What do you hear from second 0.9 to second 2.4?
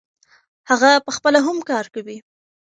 پخپله هم کار کوي.